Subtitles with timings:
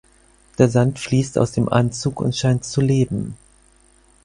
[0.57, 3.37] Der Sand fließt aus dem Anzug und scheint zu leben.